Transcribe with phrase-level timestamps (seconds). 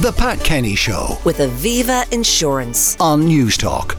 [0.00, 2.96] The Pat Kenny Show with Aviva Insurance.
[3.00, 3.96] on Newstalk.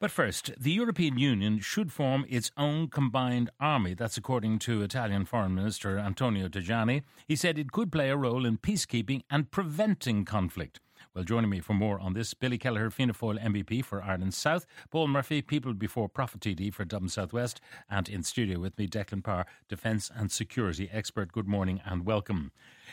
[0.00, 3.92] But first, the European Union should form its own combined army.
[3.92, 7.02] That's according to Italian Foreign Minister Antonio Tajani.
[7.28, 10.80] He said it could play a role in peacekeeping and preventing conflict.
[11.14, 14.66] Well, joining me for more on this, Billy Kelleher, Fianna Fáil MEP for Ireland South,
[14.90, 18.88] Paul Murphy, People Before Profit TD for Dublin South West, and in studio with me,
[18.88, 21.30] Declan Power, Defence and Security Expert.
[21.30, 22.50] Good morning and welcome.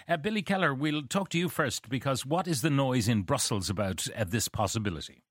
[0.07, 3.71] Uh, Billy Kelleher, we'll talk to you first because what is the noise in Brussels
[3.71, 5.23] about uh, this possibility?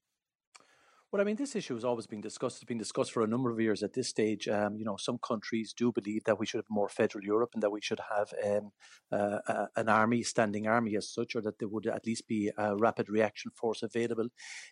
[1.13, 2.59] Well, I mean, this issue has always been discussed.
[2.59, 3.83] It's been discussed for a number of years.
[3.83, 6.89] At this stage, um, you know, some countries do believe that we should have more
[6.89, 8.71] federal Europe and that we should have um,
[9.11, 12.53] uh, uh, an army, standing army as such, or that there would at least be
[12.57, 14.29] a rapid reaction force available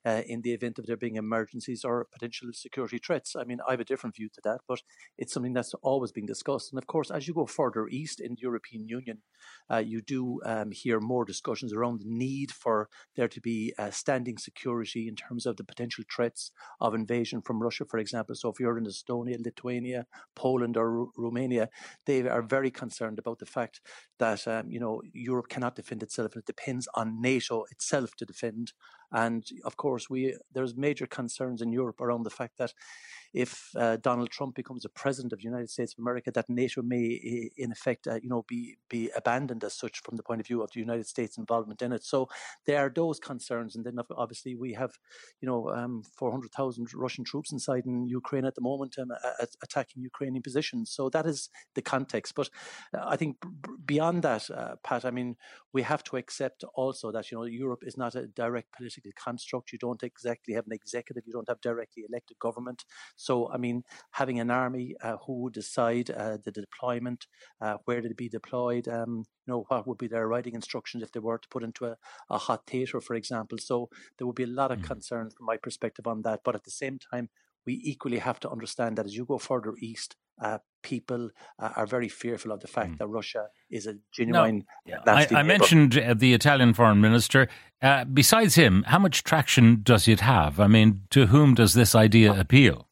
[0.07, 3.35] uh, in the event of there being emergencies or potential security threats.
[3.35, 4.81] I mean, I have a different view to that, but
[5.17, 6.71] it's something that's always been discussed.
[6.71, 9.23] And of course, as you go further east in the European Union,
[9.73, 13.91] uh, you do um, hear more discussions around the need for there to be uh,
[13.91, 18.35] standing security in terms of the potential threats of invasion from Russia, for example.
[18.35, 21.69] So if you're in Estonia, Lithuania, Poland, or Romania,
[22.07, 23.81] they are very concerned about the fact
[24.19, 28.25] that um, you know Europe cannot defend itself, and it depends on NATO itself to
[28.25, 28.73] defend.
[29.13, 32.73] And of course, we there's major concerns in Europe around the fact that
[33.35, 36.83] if uh, Donald Trump becomes a president of the United States of America, that NATO
[36.83, 40.47] may, in effect, uh, you know, be be abandoned as such from the point of
[40.47, 42.05] view of the United States involvement in it.
[42.05, 42.29] So
[42.67, 44.93] there are those concerns, and then obviously we have,
[45.41, 49.13] you know, um, 400,000 Russian troops inside in Ukraine at the moment, um,
[49.63, 50.91] attacking Ukrainian positions.
[50.91, 52.35] So that is the context.
[52.35, 52.49] But
[52.97, 53.37] uh, I think
[53.85, 55.37] beyond that, uh, Pat, I mean,
[55.73, 59.73] we have to accept also that you know Europe is not a direct political construct.
[59.73, 61.25] You don't exactly have an executive.
[61.27, 62.85] You don't have directly elected government.
[63.17, 67.27] So, I mean, having an army uh, who would decide uh, the deployment,
[67.61, 71.13] uh, where to be deployed, um, you know, what would be their writing instructions if
[71.13, 71.97] they were to put into a,
[72.31, 73.59] a hot theatre, for example.
[73.59, 74.83] So, there would be a lot of Mm.
[74.83, 76.41] concern from my perspective on that.
[76.45, 77.31] But at the same time,
[77.69, 81.23] we equally have to understand that as you go further east, uh, people
[81.63, 82.99] uh, are very fearful of the fact Mm.
[82.99, 83.45] that Russia
[83.79, 84.65] is a genuine.
[85.07, 87.49] I, I mentioned uh, the Italian foreign minister.
[87.83, 90.59] Uh, besides him, how much traction does it have?
[90.59, 92.88] I mean, to whom does this idea appeal?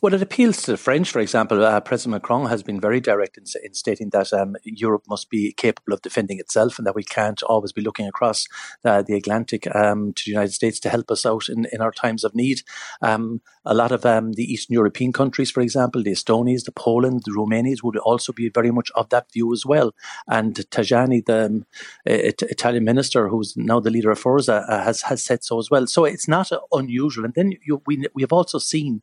[0.00, 1.64] Well, it appeals to the French, for example.
[1.64, 5.52] Uh, President Macron has been very direct in, in stating that um, Europe must be
[5.52, 8.46] capable of defending itself and that we can't always be looking across
[8.84, 11.92] uh, the Atlantic um, to the United States to help us out in, in our
[11.92, 12.62] times of need.
[13.00, 17.22] Um, a lot of um, the Eastern European countries, for example, the Estonians, the Poland,
[17.24, 19.94] the Romanians, would also be very much of that view as well.
[20.26, 21.66] And Tajani, the um,
[22.04, 25.70] It- Italian minister, who's now the leader of Forza, uh, has has said so as
[25.70, 25.86] well.
[25.86, 27.24] So it's not uh, unusual.
[27.24, 29.00] And then you, we we have also seen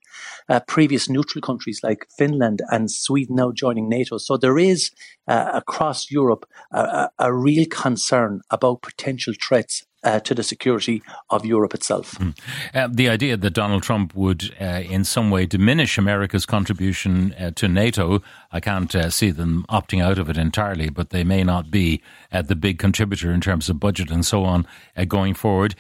[0.48, 4.18] uh, previous neutral countries like Finland and Sweden now joining NATO.
[4.18, 4.90] So there is
[5.28, 11.46] uh, across Europe a, a, real concern about potential threats uh, to the security of
[11.46, 12.18] Europe itself.
[12.74, 17.52] Uh, the idea that Donald Trump would, uh, in some way, diminish America's contribution uh,
[17.52, 21.44] to NATO, I can't uh, see them opting out of it entirely, but they may
[21.44, 24.66] not be uh, the big contributor in terms of budget and so on
[25.08, 25.76] going forward.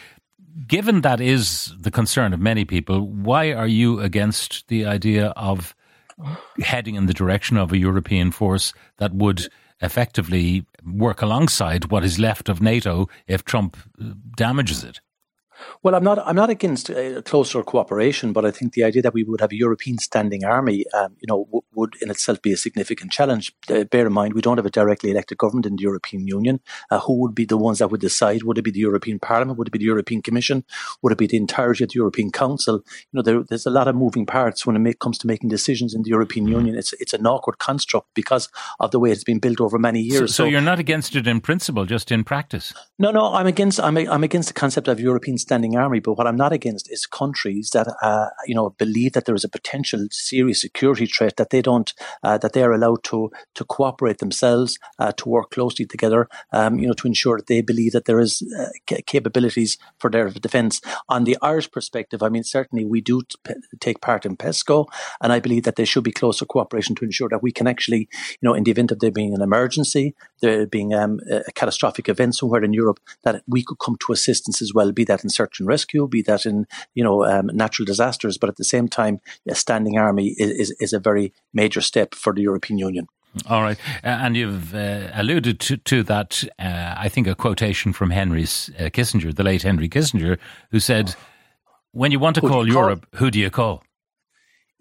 [0.67, 5.75] Given that is the concern of many people, why are you against the idea of
[6.61, 9.47] heading in the direction of a European force that would
[9.81, 14.99] effectively work alongside what is left of NATO if Trump uh, damages it?
[15.83, 16.19] Well, I'm not.
[16.19, 19.51] I'm not against uh, closer cooperation, but I think the idea that we would have
[19.51, 23.53] a European standing army, um, you know, w- would in itself be a significant challenge.
[23.69, 26.59] Uh, bear in mind, we don't have a directly elected government in the European Union.
[26.89, 28.43] Uh, who would be the ones that would decide?
[28.43, 29.57] Would it be the European Parliament?
[29.57, 30.63] Would it be the European Commission?
[31.01, 32.75] Would it be the entirety of the European Council?
[33.11, 35.49] You know, there, there's a lot of moving parts when it make, comes to making
[35.49, 36.75] decisions in the European Union.
[36.75, 38.49] It's it's an awkward construct because
[38.79, 40.35] of the way it's been built over many So, years.
[40.35, 42.73] so you're not against it in principle, just in practice.
[42.99, 43.79] No, no, I'm against.
[43.79, 45.99] I'm, I'm against the concept of European standing army.
[45.99, 49.43] But what I'm not against is countries that, uh, you know, believe that there is
[49.43, 53.65] a potential serious security threat that they don't, uh, that they are allowed to to
[53.65, 57.91] cooperate themselves, uh, to work closely together, um, you know, to ensure that they believe
[57.91, 60.81] that there is uh, ca- capabilities for their defence.
[61.09, 63.21] On the Irish perspective, I mean, certainly we do
[63.79, 64.87] take part in PESCO,
[65.21, 68.07] and I believe that there should be closer cooperation to ensure that we can actually,
[68.39, 72.09] you know, in the event of there being an emergency, there being um, a catastrophic
[72.09, 75.29] event somewhere in Europe, that we could come to assistance as well, be that in
[75.29, 78.37] search and rescue, be that in, you know, um, natural disasters.
[78.37, 82.15] But at the same time, a standing army is, is, is a very major step
[82.15, 83.07] for the European Union.
[83.49, 83.77] All right.
[84.03, 88.43] Uh, and you've uh, alluded to, to that, uh, I think, a quotation from Henry
[88.43, 90.37] uh, Kissinger, the late Henry Kissinger,
[90.71, 91.15] who said,
[91.93, 92.83] When you want to Who call you call?
[92.83, 93.83] Europe, who do you call?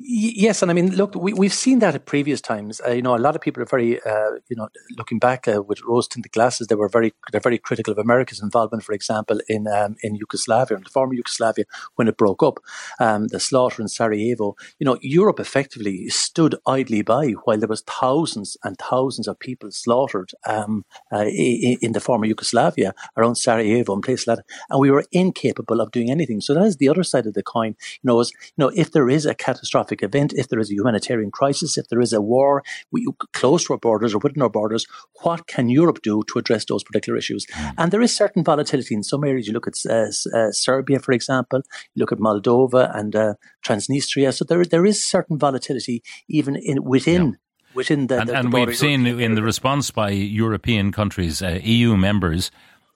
[0.02, 2.80] Yes, and I mean, look, we, we've seen that at previous times.
[2.86, 5.62] Uh, you know, a lot of people are very, uh, you know, looking back uh,
[5.62, 9.68] with rose-tinted glasses, they were very, they're very critical of America's involvement, for example, in
[9.68, 11.66] um, in Yugoslavia, in the former Yugoslavia,
[11.96, 12.60] when it broke up,
[12.98, 14.56] um, the slaughter in Sarajevo.
[14.78, 19.70] You know, Europe effectively stood idly by while there was thousands and thousands of people
[19.70, 24.80] slaughtered um, uh, in, in, the former Yugoslavia around Sarajevo and places like that, and
[24.80, 26.40] we were incapable of doing anything.
[26.40, 27.76] So that is the other side of the coin.
[28.02, 30.70] You know, is, you know, if there is a catastrophic catastrophic event, if there is
[30.70, 34.42] a humanitarian crisis, if there is a war we, close to our borders or within
[34.42, 34.86] our borders,
[35.22, 37.46] what can Europe do to address those particular issues?
[37.46, 37.74] Mm.
[37.78, 39.46] And there is certain volatility in some areas.
[39.46, 41.62] You look at uh, uh, Serbia, for example,
[41.94, 43.34] you look at Moldova and uh,
[43.64, 44.32] Transnistria.
[44.32, 47.26] So there, there is certain volatility even in within.
[47.26, 47.32] Yeah
[47.72, 48.18] within the.
[48.18, 52.50] And, the, and we've seen in the response by European countries, uh, EU members,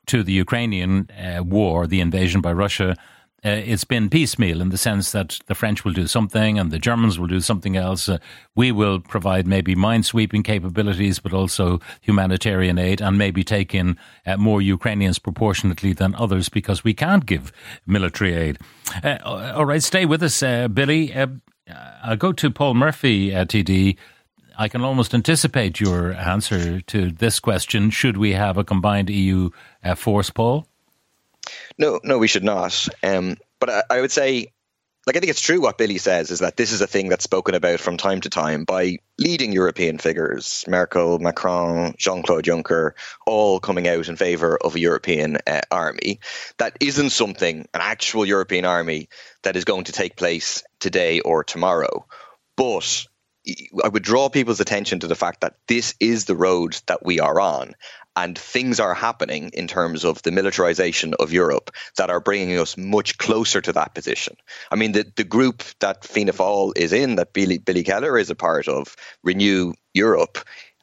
[0.07, 2.97] to the Ukrainian uh, war, the invasion by Russia,
[3.45, 6.79] uh, it's been piecemeal in the sense that the French will do something and the
[6.79, 8.09] Germans will do something else.
[8.09, 8.19] Uh,
[8.55, 14.39] we will provide maybe mine-sweeping capabilities, but also humanitarian aid and maybe take in uh,
[14.39, 17.53] more Ukrainians proportionately than others because we can't give
[17.87, 18.59] military aid.
[19.03, 21.13] Uh, all right, stay with us, uh, Billy.
[21.15, 21.27] Uh,
[22.03, 23.97] I'll go to Paul Murphy, TD.
[24.57, 27.91] I can almost anticipate your answer to this question.
[27.91, 29.51] Should we have a combined EU
[29.97, 30.67] force, Paul?
[31.79, 32.89] No, no, we should not.
[33.03, 34.53] Um, but I, I would say
[35.07, 37.25] like I think it's true what Billy says is that this is a thing that's
[37.25, 42.93] spoken about from time to time by leading European figures, Merkel, Macron, Jean-Claude Juncker,
[43.27, 46.21] all coming out in favor of a European uh, army.
[46.59, 49.09] That isn't something an actual European army
[49.43, 52.07] that is going to take place today or tomorrow.
[52.57, 53.07] But
[53.85, 57.21] I would draw people's attention to the fact that this is the road that we
[57.21, 57.75] are on
[58.17, 62.77] and things are happening in terms of the militarization of Europe that are bringing us
[62.77, 64.37] much closer to that position.
[64.71, 68.31] I mean, the, the group that Fianna Fáil is in, that Billy, Billy Kelleher is
[68.31, 70.39] a part of, Renew Europe,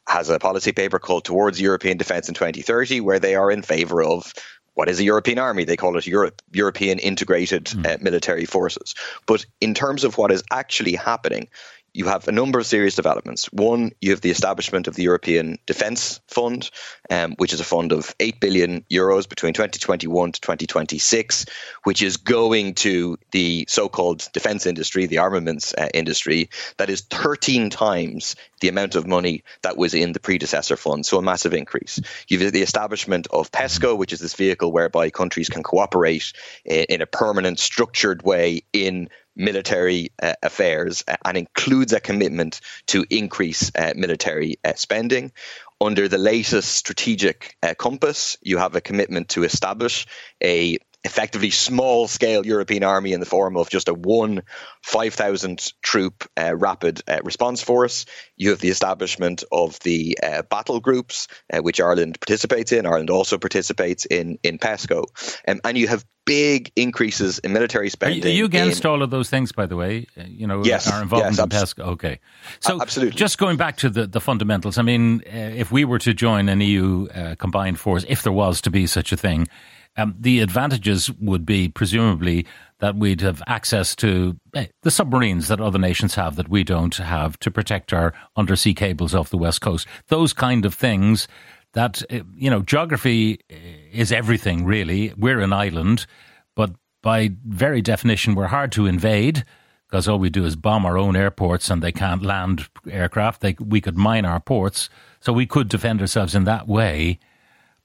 [0.08, 4.02] has a policy paper called Towards European Defence in 2030, where they are in favour
[4.02, 4.32] of
[4.74, 5.64] what is a European army?
[5.64, 7.86] They call it Europe, European integrated mm.
[7.86, 8.94] uh, military forces.
[9.26, 11.48] But in terms of what is actually happening,
[11.94, 13.46] you have a number of serious developments.
[13.52, 16.70] One, you have the establishment of the European Defence Fund,
[17.10, 21.46] um, which is a fund of 8 billion euros between 2021 to 2026,
[21.84, 26.48] which is going to the so called defence industry, the armaments uh, industry,
[26.78, 31.04] that is 13 times the amount of money that was in the predecessor fund.
[31.04, 32.00] So a massive increase.
[32.28, 36.32] You have the establishment of PESCO, which is this vehicle whereby countries can cooperate
[36.70, 42.60] uh, in a permanent, structured way in military uh, affairs uh, and includes a commitment
[42.86, 45.32] to increase uh, military uh, spending.
[45.80, 50.06] Under the latest strategic compass, you have a commitment to establish
[50.40, 54.42] a effectively small scale European army in the form of just a one
[54.82, 58.06] 5,000 troop uh, rapid uh, response force.
[58.36, 62.86] You have the establishment of the uh, battle groups, uh, which Ireland participates in.
[62.86, 65.04] Ireland also participates in, in PESCO.
[65.48, 68.24] Um, and you have big increases in military spending.
[68.24, 70.06] Are you against in, all of those things, by the way?
[70.16, 71.88] Uh, you know, yes, our involvement yes, in PESCO.
[71.92, 72.20] Okay.
[72.60, 73.16] So, absolutely.
[73.16, 76.48] just going back to the, the fundamentals, I mean, uh, if we were to join
[76.48, 77.08] an EU
[77.38, 79.48] combined force, if there was to be such a thing,
[79.96, 82.46] um, the advantages would be presumably
[82.78, 86.96] that we'd have access to eh, the submarines that other nations have that we don't
[86.96, 89.86] have to protect our undersea cables off the west coast.
[90.08, 91.28] Those kind of things.
[91.74, 93.54] That eh, you know, geography eh,
[93.92, 95.14] is everything really.
[95.16, 96.06] We're an island,
[96.54, 96.72] but
[97.02, 99.44] by very definition, we're hard to invade
[99.88, 103.40] because all we do is bomb our own airports and they can't land aircraft.
[103.40, 107.18] They, we could mine our ports, so we could defend ourselves in that way,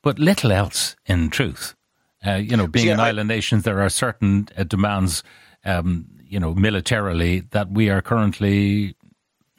[0.02, 1.77] but little else in truth.
[2.26, 5.24] Uh, you know, being an I, island nation, there are certain uh, demands,
[5.66, 8.96] um, you know, militarily that we are currently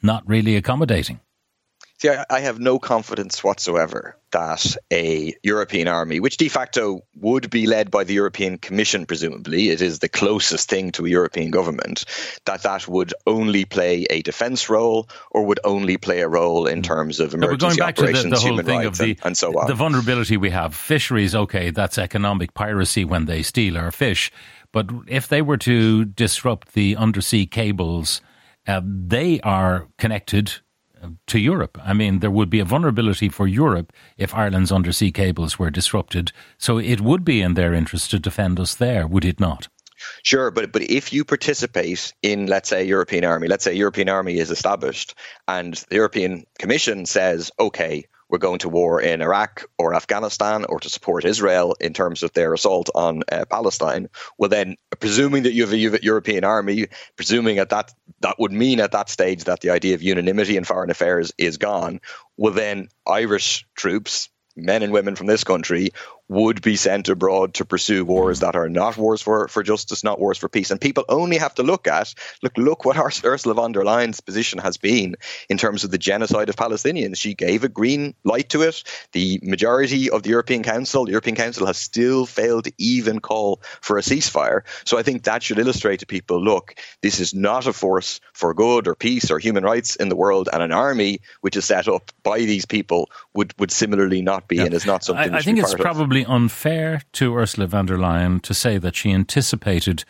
[0.01, 1.19] not really accommodating.
[2.01, 7.49] See, I, I have no confidence whatsoever that a European army, which de facto would
[7.49, 11.51] be led by the European Commission, presumably, it is the closest thing to a European
[11.51, 12.05] government,
[12.45, 16.81] that that would only play a defence role or would only play a role in
[16.81, 19.19] terms of emergency no, going back operations, to the, the whole thing of the, and,
[19.25, 19.67] and, so on.
[19.67, 24.31] The vulnerability we have, fisheries, okay, that's economic piracy when they steal our fish,
[24.71, 28.21] but if they were to disrupt the undersea cables,
[28.67, 30.53] uh, they are connected
[31.27, 31.77] to Europe.
[31.83, 36.31] I mean, there would be a vulnerability for Europe if Ireland's undersea cables were disrupted.
[36.57, 39.67] So it would be in their interest to defend us there, would it not?
[40.23, 44.37] Sure, but but if you participate in, let's say, European army, let's say European army
[44.37, 45.13] is established,
[45.47, 50.79] and the European Commission says, okay, we're going to war in Iraq or Afghanistan or
[50.79, 54.07] to support Israel in terms of their assault on uh, Palestine,
[54.37, 58.79] well, then, presuming that you have a European army, presuming at that that would mean
[58.79, 62.01] at that stage that the idea of unanimity in foreign affairs is gone,
[62.37, 65.89] well, then Irish troops, men and women from this country,
[66.29, 70.19] would be sent abroad to pursue wars that are not wars for, for justice, not
[70.19, 70.69] wars for peace.
[70.69, 74.59] And people only have to look at look look what Ursula von der Leyen's position
[74.59, 75.15] has been
[75.49, 77.17] in terms of the genocide of Palestinians.
[77.17, 78.83] She gave a green light to it.
[79.11, 83.61] The majority of the European Council, the European Council has still failed to even call
[83.81, 84.61] for a ceasefire.
[84.85, 88.53] So I think that should illustrate to people, look, this is not a force for
[88.53, 91.87] good or peace or human rights in the world, and an army which is set
[91.87, 94.65] up by these people would, would similarly not be yeah.
[94.65, 95.33] and is not something.
[95.33, 99.11] I, I think it's probably unfair to Ursula von der Leyen to say that she
[99.11, 100.03] anticipated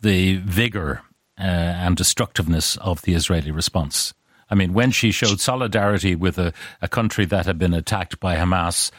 [0.00, 1.02] the vigor
[1.38, 4.14] uh, and destructiveness of the Israeli response.
[4.50, 8.36] I mean, when she showed solidarity with a, a country that had been attacked by
[8.36, 8.90] Hamas,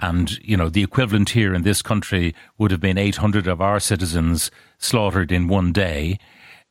[0.00, 3.80] and you know the equivalent here in this country would have been 800 of our
[3.80, 6.18] citizens slaughtered in one day.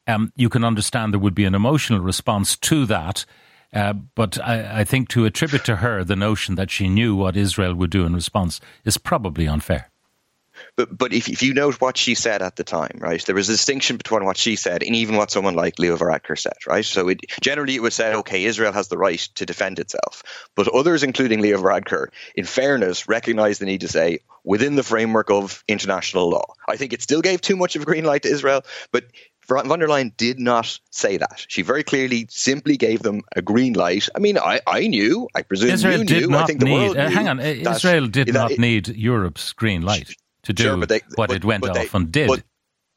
[0.07, 3.25] Um, you can understand there would be an emotional response to that
[3.73, 7.35] uh, but I, I, think to attribute to her the notion that she knew what
[7.35, 9.91] Israel would do in response is probably unfair.
[10.75, 13.49] But but if, if you note what she said at the time, right, there was
[13.49, 16.85] a distinction between what she said and even what someone like Leo Varadkar said, right?
[16.85, 20.23] So it, generally it was said, okay, Israel has the right to defend itself.
[20.55, 25.29] But others, including Leo Varadkar, in fairness, recognized the need to say, within the framework
[25.29, 26.45] of international law.
[26.67, 29.05] I think it still gave too much of a green light to Israel, but
[29.47, 31.45] von der Leyen did not say that.
[31.47, 34.09] She very clearly simply gave them a green light.
[34.15, 36.65] I mean, I, I knew, I presume Israel you did knew, not I think the
[36.65, 40.53] need, world uh, knew Hang on, Israel did not it, need Europe's green light to
[40.53, 42.27] do sure, they, what but, it went off they, and did.
[42.27, 42.43] But,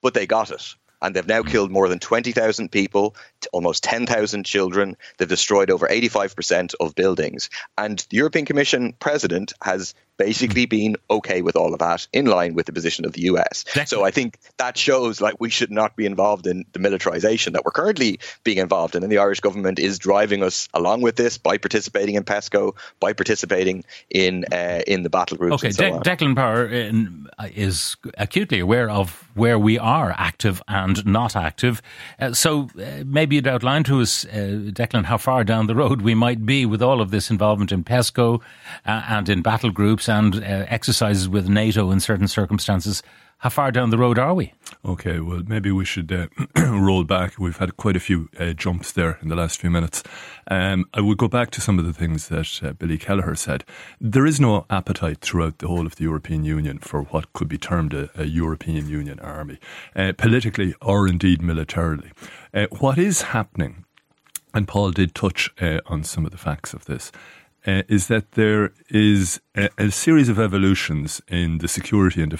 [0.02, 3.14] but they got it and they've now killed more than 20,000 people,
[3.52, 4.96] almost 10,000 children.
[5.18, 7.50] They've destroyed over 85% of buildings.
[7.78, 12.54] And the European Commission president has basically been okay with all of that, in line
[12.54, 13.64] with the position of the US.
[13.68, 13.86] Exactly.
[13.86, 17.64] So I think that shows like we should not be involved in the militarization that
[17.64, 19.02] we're currently being involved in.
[19.02, 23.14] And the Irish government is driving us along with this by participating in PESCO, by
[23.14, 25.54] participating in uh, in the battle groups.
[25.54, 26.92] Okay, so De- Declan Power uh,
[27.54, 31.80] is acutely aware of where we are active and not active.
[32.18, 36.02] Uh, so uh, maybe you'd outline to us, uh, Declan, how far down the road
[36.02, 38.40] we might be with all of this involvement in PESCO
[38.86, 43.02] uh, and in battle groups and uh, exercises with NATO in certain circumstances.
[43.40, 44.52] How far down the road are we?
[44.84, 46.26] Okay, well, maybe we should uh,
[46.58, 47.38] roll back.
[47.38, 50.02] We've had quite a few uh, jumps there in the last few minutes.
[50.50, 53.64] Um, I would go back to some of the things that uh, Billy Kelleher said.
[53.98, 57.56] There is no appetite throughout the whole of the European Union for what could be
[57.56, 59.58] termed a, a European Union army,
[59.96, 62.10] uh, politically or indeed militarily.
[62.52, 63.86] Uh, what is happening,
[64.52, 67.10] and Paul did touch uh, on some of the facts of this,
[67.66, 72.30] uh, is that there is a, a, series of evolutions in the security and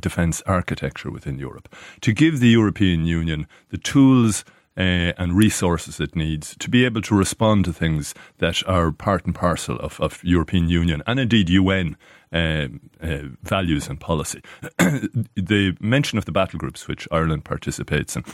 [0.00, 4.44] defence architecture within Europe to give the European Union the tools
[4.76, 9.26] uh, and resources it needs to be able to respond to things that are part
[9.26, 11.96] and parcel of, of European Union and indeed UN
[12.32, 12.68] uh,
[13.02, 14.40] uh, values and policy.
[14.78, 18.24] the mention of the battle groups, which Ireland participates in,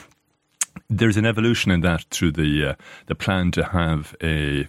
[0.88, 2.74] there's an evolution in that through the uh,
[3.06, 4.66] the plan to have a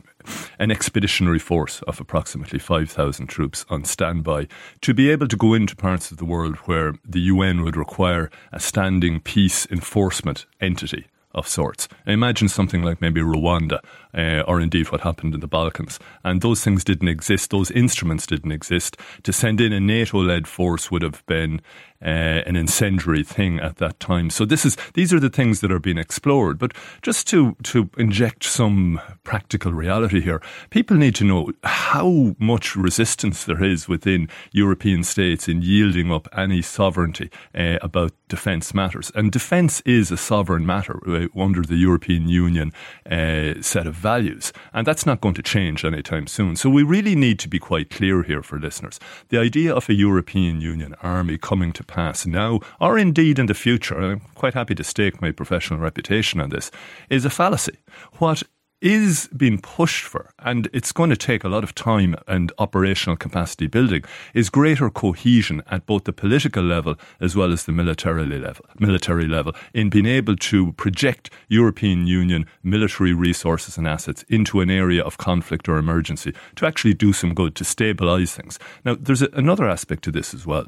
[0.59, 4.47] an expeditionary force of approximately 5,000 troops on standby
[4.81, 8.29] to be able to go into parts of the world where the UN would require
[8.51, 11.87] a standing peace enforcement entity of sorts.
[12.05, 13.79] Imagine something like maybe Rwanda,
[14.17, 15.99] uh, or indeed what happened in the Balkans.
[16.23, 18.97] And those things didn't exist, those instruments didn't exist.
[19.23, 21.61] To send in a NATO led force would have been
[22.01, 24.29] uh, an incendiary thing at that time.
[24.29, 26.59] So this is these are the things that are being explored.
[26.59, 32.75] But just to to inject some practical reality here, people need to know how much
[32.75, 39.11] resistance there is within European states in yielding up any sovereignty uh, about defence matters.
[39.15, 42.73] And defence is a sovereign matter uh, under the European Union
[43.09, 46.55] uh, set of values, and that's not going to change anytime soon.
[46.55, 48.99] So we really need to be quite clear here for listeners.
[49.27, 53.61] The idea of a European Union army coming to pass now, or indeed in the
[53.65, 56.71] future, I'm quite happy to stake my professional reputation on this,
[57.09, 57.77] is a fallacy.
[58.19, 58.43] What
[58.81, 63.15] is being pushed for, and it's going to take a lot of time and operational
[63.15, 64.03] capacity building,
[64.33, 69.27] is greater cohesion at both the political level as well as the military level, military
[69.27, 75.03] level in being able to project European Union military resources and assets into an area
[75.03, 78.59] of conflict or emergency to actually do some good, to stabilise things.
[78.85, 80.67] Now, there's a, another aspect to this as well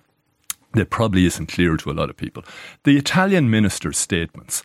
[0.74, 2.44] that probably isn't clear to a lot of people.
[2.84, 4.64] The Italian minister's statements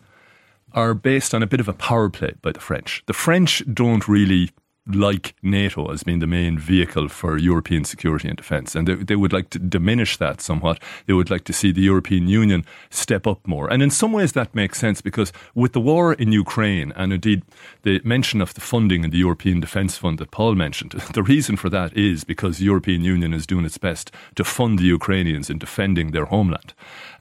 [0.75, 3.01] are based on a bit of a power play by the French.
[3.07, 4.51] The French don't really
[4.87, 8.75] like NATO as being the main vehicle for European security and defence.
[8.75, 10.79] And they, they, would like to diminish that somewhat.
[11.07, 13.67] They would like to see the European Union step up more.
[13.71, 17.41] And in some ways that makes sense because with the war in Ukraine and indeed
[17.81, 21.55] the mention of the funding in the European Defence Fund that Paul mentioned, the reason
[21.55, 25.49] for that is because the European Union is doing its best to fund the Ukrainians
[25.49, 26.73] in defending their homeland.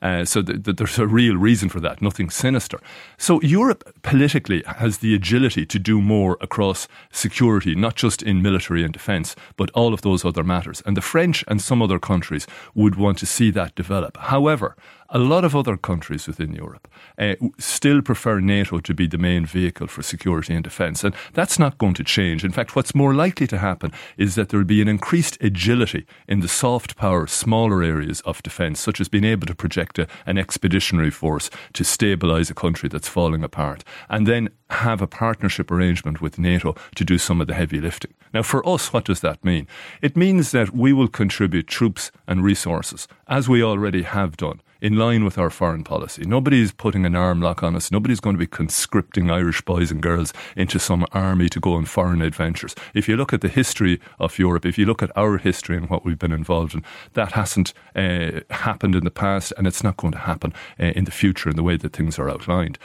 [0.02, 2.78] Uh, so th- th- there's a real reason for that, nothing sinister.
[3.16, 8.82] So Europe politically has the agility to do more across security, not just in military
[8.82, 10.82] and defence, but all of those other matters.
[10.86, 14.16] And the French and some other countries would want to see that develop.
[14.16, 14.76] However,
[15.14, 19.46] a lot of other countries within Europe uh, still prefer NATO to be the main
[19.46, 21.04] vehicle for security and defence.
[21.04, 22.44] And that's not going to change.
[22.44, 26.04] In fact, what's more likely to happen is that there will be an increased agility
[26.26, 30.08] in the soft power, smaller areas of defence, such as being able to project a,
[30.26, 35.70] an expeditionary force to stabilise a country that's falling apart, and then have a partnership
[35.70, 38.12] arrangement with NATO to do some of the heavy lifting.
[38.32, 39.68] Now, for us, what does that mean?
[40.02, 44.98] It means that we will contribute troops and resources, as we already have done in
[44.98, 46.26] line with our foreign policy.
[46.26, 47.90] Nobody's putting an arm lock on us.
[47.90, 51.86] Nobody's going to be conscripting Irish boys and girls into some army to go on
[51.86, 52.74] foreign adventures.
[52.92, 55.88] If you look at the history of Europe, if you look at our history and
[55.88, 59.96] what we've been involved in, that hasn't uh, happened in the past and it's not
[59.96, 62.78] going to happen uh, in the future in the way that things are outlined.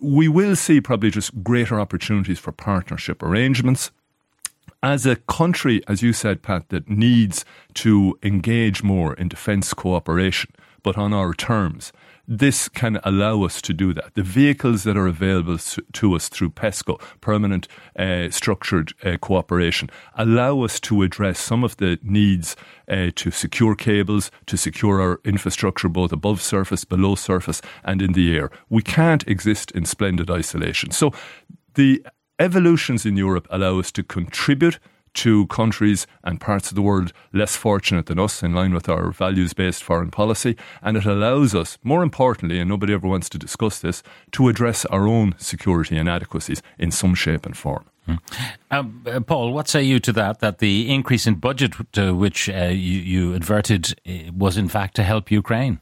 [0.00, 3.92] We will see probably just greater opportunities for partnership arrangements
[4.82, 10.50] as a country, as you said, Pat, that needs to engage more in defence cooperation,
[10.86, 11.92] but on our terms.
[12.28, 14.14] This can allow us to do that.
[14.14, 17.66] The vehicles that are available to us through PESCO, permanent
[17.98, 22.54] uh, structured uh, cooperation, allow us to address some of the needs
[22.88, 28.12] uh, to secure cables, to secure our infrastructure both above surface, below surface, and in
[28.12, 28.52] the air.
[28.68, 30.92] We can't exist in splendid isolation.
[30.92, 31.10] So
[31.74, 32.06] the
[32.38, 34.78] evolutions in Europe allow us to contribute
[35.16, 39.10] to countries and parts of the world less fortunate than us, in line with our
[39.10, 40.56] values based foreign policy.
[40.82, 44.84] And it allows us, more importantly, and nobody ever wants to discuss this, to address
[44.86, 47.84] our own security inadequacies in some shape and form.
[48.70, 50.38] Um, uh, Paul, what say you to that?
[50.40, 54.94] That the increase in budget to which uh, you, you adverted uh, was in fact
[54.96, 55.80] to help Ukraine?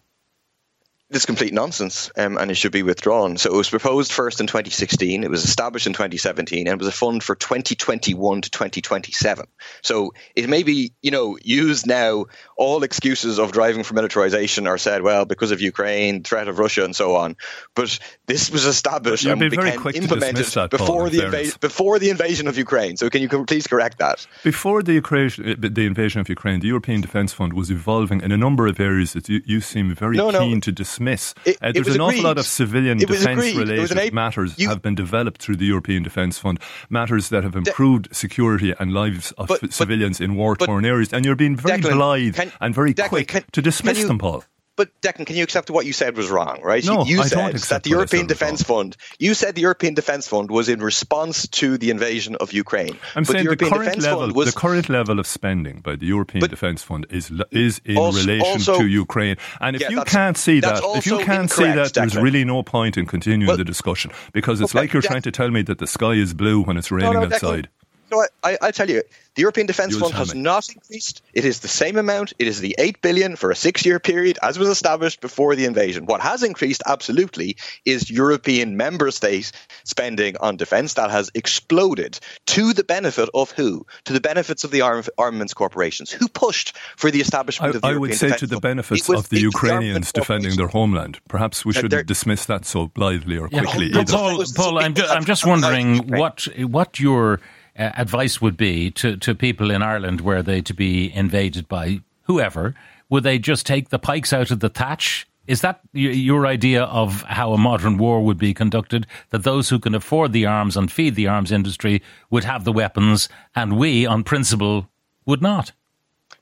[1.10, 3.36] This complete nonsense um, and it should be withdrawn.
[3.36, 6.88] So it was proposed first in 2016, it was established in 2017, and it was
[6.88, 9.46] a fund for 2021 to 2027.
[9.82, 12.26] So it may be, you know, used now.
[12.56, 16.84] All excuses of driving for militarization are said, well, because of Ukraine, threat of Russia,
[16.84, 17.36] and so on.
[17.74, 22.56] But this was established and became implemented that, before the inva- before the invasion of
[22.56, 22.96] Ukraine.
[22.96, 24.26] So can you please correct that?
[24.42, 28.36] Before the, Ukraine, the invasion of Ukraine, the European Defence Fund was evolving in a
[28.36, 30.60] number of areas that you, you seem very no, keen no.
[30.60, 31.34] to dismiss dismiss.
[31.44, 32.18] It, uh, there's an agreed.
[32.18, 36.38] awful lot of civilian defence related matters you, have been developed through the European Defence
[36.38, 40.56] Fund, matters that have improved de- security and lives of but, civilians but, in war
[40.56, 43.62] torn areas, and you're being very Declan, blithe can, and very Declan, quick can, to
[43.62, 44.44] dismiss you, them, Paul.
[44.76, 46.84] But Declan, can you accept what you said was wrong, right?
[46.84, 48.96] No, you I said don't that the European Defence Fund.
[49.18, 52.98] You said the European Defence Fund was in response to the invasion of Ukraine.
[53.14, 56.48] I'm saying the, the current level, was, the current level of spending by the European
[56.48, 59.36] Defence Fund is is in also, relation also, to Ukraine.
[59.60, 61.92] And if yeah, you can't see that, if you can't see that, Declan.
[61.94, 65.22] there's really no point in continuing well, the discussion because it's okay, like you're trying
[65.22, 67.64] to tell me that the sky is blue when it's raining no, no, outside.
[67.64, 67.83] Declan,
[68.14, 69.02] no, I, I tell you,
[69.34, 71.22] the European Defence Fund has not increased.
[71.32, 72.32] It is the same amount.
[72.38, 76.06] It is the eight billion for a six-year period, as was established before the invasion.
[76.06, 79.50] What has increased absolutely is European member state
[79.84, 83.84] spending on defence that has exploded to the benefit of who?
[84.04, 87.82] To the benefits of the arm, armaments corporations who pushed for the establishment I, of
[87.82, 90.68] the I European would say Defence to the benefits of the Ukrainians the defending their
[90.68, 91.18] homeland.
[91.28, 93.90] Perhaps we shouldn't dismiss that so blithely or quickly.
[93.92, 97.40] Yeah, Paul, Paul I'm, ju- I'm just wondering what what your
[97.78, 102.00] uh, advice would be to, to people in Ireland were they to be invaded by
[102.22, 102.74] whoever?
[103.08, 105.26] Would they just take the pikes out of the thatch?
[105.46, 109.06] Is that your idea of how a modern war would be conducted?
[109.30, 112.72] That those who can afford the arms and feed the arms industry would have the
[112.72, 114.88] weapons, and we, on principle,
[115.26, 115.72] would not?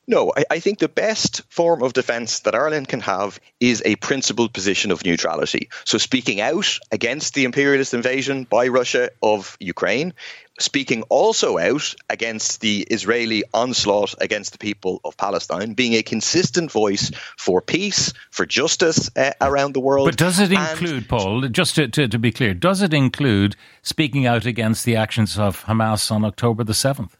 [0.05, 3.95] No, I, I, think the best form of defence that Ireland can have is a
[3.95, 5.69] principled position of neutrality.
[5.85, 10.13] So, speaking out against the imperialist invasion by Russia of Ukraine,
[10.59, 16.69] speaking also out against the Israeli onslaught against the people of Palestine, being a consistent
[16.69, 20.07] voice for peace, for justice uh, around the world.
[20.07, 24.25] But does it include, Paul, just to, to, to be clear, does it include speaking
[24.25, 27.11] out against the actions of Hamas on October the 7th?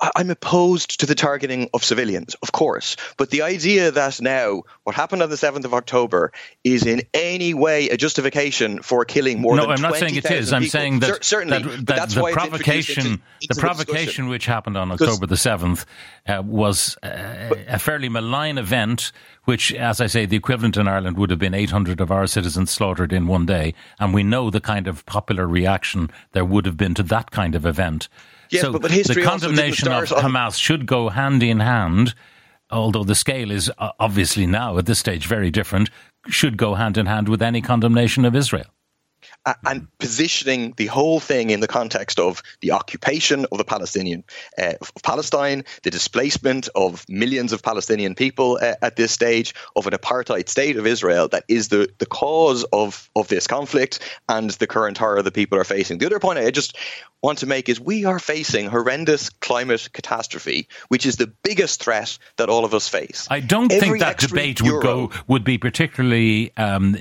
[0.00, 2.96] I'm opposed to the targeting of civilians, of course.
[3.16, 6.32] But the idea that now what happened on the 7th of October
[6.64, 10.16] is in any way a justification for killing more no, than No, I'm not saying
[10.16, 10.52] it is.
[10.52, 10.70] I'm people.
[10.70, 15.26] saying that, certainly that, that the provocation, into, into the provocation which happened on October
[15.26, 15.84] the 7th
[16.26, 19.12] uh, was uh, but, a fairly malign event,
[19.44, 22.70] which, as I say, the equivalent in Ireland would have been 800 of our citizens
[22.70, 23.74] slaughtered in one day.
[23.98, 27.54] And we know the kind of popular reaction there would have been to that kind
[27.54, 28.08] of event.
[28.50, 32.14] Yes, so but, but history the condemnation of Hamas should go hand in hand,
[32.70, 35.90] although the scale is uh, obviously now at this stage very different,
[36.28, 38.66] should go hand in hand with any condemnation of Israel
[39.64, 44.24] and positioning the whole thing in the context of the occupation of the Palestinian
[44.58, 49.86] uh, of Palestine, the displacement of millions of Palestinian people uh, at this stage, of
[49.86, 54.50] an apartheid state of Israel that is the, the cause of, of this conflict and
[54.50, 55.98] the current horror the people are facing.
[55.98, 56.76] The other point I just
[57.22, 62.18] want to make is we are facing horrendous climate catastrophe, which is the biggest threat
[62.36, 63.26] that all of us face.
[63.30, 66.52] I don't Every think that debate would go would be particularly.
[66.56, 66.96] Um,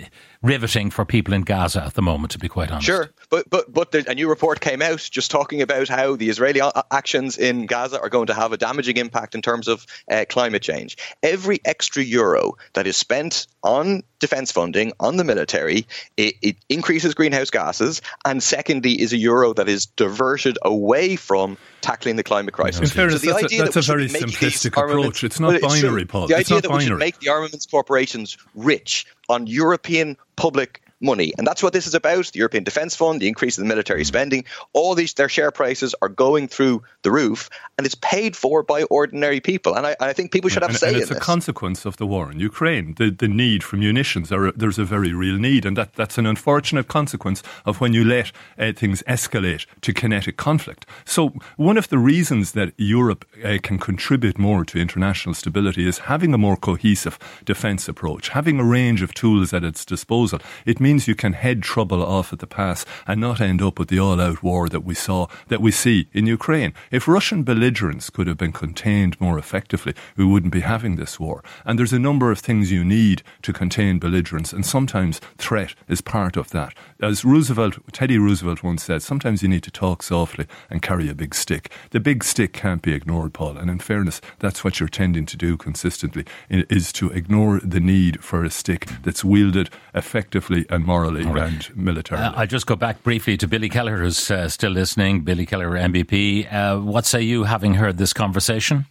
[0.45, 2.85] riveting for people in Gaza at the moment, to be quite honest.
[2.85, 6.61] Sure, but but but a new report came out just talking about how the Israeli
[6.91, 10.61] actions in Gaza are going to have a damaging impact in terms of uh, climate
[10.61, 10.97] change.
[11.23, 17.13] Every extra euro that is spent on defence funding on the military, it, it, increases
[17.13, 22.53] greenhouse gases, and secondly, is a euro that is diverted away from tackling the climate
[22.53, 22.81] crisis.
[22.81, 25.23] In fairness, so that's, a, that's that a very simplistic approach.
[25.23, 26.27] It's not binary, Paul.
[26.27, 26.83] The it's idea that binary.
[26.83, 31.33] we should make the armaments corporations rich on European public money.
[31.37, 32.25] And that's what this is about.
[32.27, 35.95] The European Defence Fund, the increase in the military spending, all these their share prices
[36.01, 39.75] are going through the roof and it's paid for by ordinary people.
[39.75, 41.23] And I, I think people should have and, say and it's a this.
[41.23, 42.95] consequence of the war in Ukraine.
[42.97, 45.65] The, the need for munitions, are, there's a very real need.
[45.65, 50.37] And that, that's an unfortunate consequence of when you let uh, things escalate to kinetic
[50.37, 50.85] conflict.
[51.03, 55.99] So one of the reasons that Europe uh, can contribute more to international stability is
[55.99, 60.39] having a more cohesive defence approach, having a range of tools at its disposal.
[60.65, 63.89] It means you can head trouble off at the pass and not end up with
[63.89, 66.73] the all-out war that we saw, that we see in Ukraine.
[66.91, 71.43] If Russian belligerence could have been contained more effectively, we wouldn't be having this war.
[71.65, 76.01] And there's a number of things you need to contain belligerence, and sometimes threat is
[76.01, 76.73] part of that.
[77.01, 81.15] As Roosevelt, Teddy Roosevelt once said, sometimes you need to talk softly and carry a
[81.15, 81.71] big stick.
[81.91, 83.57] The big stick can't be ignored, Paul.
[83.57, 88.23] And in fairness, that's what you're tending to do consistently, is to ignore the need
[88.23, 91.43] for a stick that's wielded effectively and morally right.
[91.51, 92.25] and militarily.
[92.25, 95.21] Uh, I'll just go back briefly to Billy Kelleher, who's uh, still listening.
[95.21, 96.53] Billy Kelleher, MEP.
[96.53, 98.85] Uh, what say you, having heard this conversation?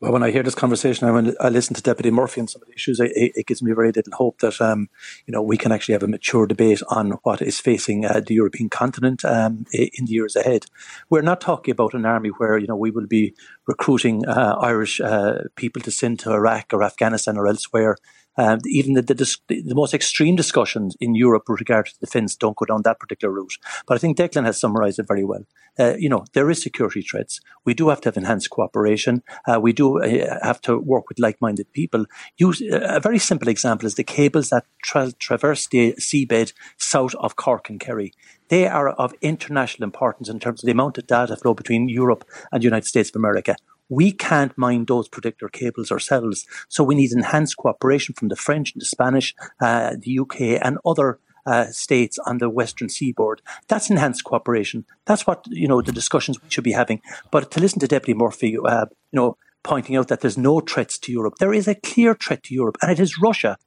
[0.00, 2.68] Well, when I hear this conversation, I, I listen to Deputy Murphy on some of
[2.68, 3.00] the issues.
[3.00, 4.88] It, it gives me very little hope that um,
[5.26, 8.34] you know we can actually have a mature debate on what is facing uh, the
[8.34, 10.66] European continent um, in the years ahead.
[11.08, 13.34] We're not talking about an army where you know we will be
[13.66, 17.96] recruiting uh, Irish uh, people to send to Iraq or Afghanistan or elsewhere
[18.36, 22.56] um, even the, the, the, most extreme discussions in Europe with regard to defence don't
[22.56, 23.54] go down that particular route.
[23.86, 25.44] But I think Declan has summarised it very well.
[25.78, 27.40] Uh, you know, there is security threats.
[27.64, 29.22] We do have to have enhanced cooperation.
[29.46, 32.06] Uh, we do uh, have to work with like-minded people.
[32.38, 37.14] Use uh, a very simple example is the cables that tra- traverse the seabed south
[37.16, 38.12] of Cork and Kerry.
[38.48, 42.24] They are of international importance in terms of the amount of data flow between Europe
[42.52, 43.56] and the United States of America.
[43.88, 46.46] We can't mine those particular cables ourselves.
[46.68, 50.78] So we need enhanced cooperation from the French and the Spanish, uh, the UK and
[50.84, 53.40] other uh, states on the western seaboard.
[53.68, 54.84] That's enhanced cooperation.
[55.04, 57.00] That's what, you know, the discussions we should be having.
[57.30, 60.98] But to listen to Deputy Murphy, uh, you know, pointing out that there's no threats
[60.98, 61.34] to Europe.
[61.38, 63.58] There is a clear threat to Europe, and it is Russia.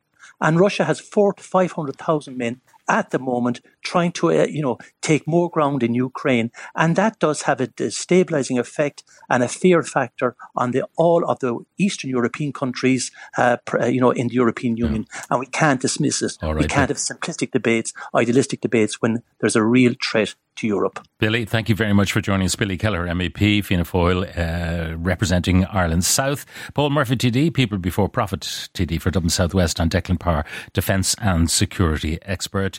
[0.42, 4.78] And Russia has four to 500,000 men at the moment trying to, uh, you know,
[5.02, 6.52] take more ground in Ukraine.
[6.76, 11.40] And that does have a destabilizing effect and a fear factor on the, all of
[11.40, 15.06] the Eastern European countries, uh, uh you know, in the European Union.
[15.14, 15.22] Yeah.
[15.30, 16.38] And we can't dismiss it.
[16.42, 21.06] Right, we can't have simplistic debates, idealistic debates when there's a real threat to Europe.
[21.20, 22.56] Billy, thank you very much for joining us.
[22.56, 26.46] Billy Kelleher, MEP, Fianna Fáil, uh, representing Ireland South.
[26.74, 31.50] Paul Murphy, TD, People Before Profit, TD for Dublin Southwest, and Declan Power, Defence and
[31.50, 32.79] Security Expert.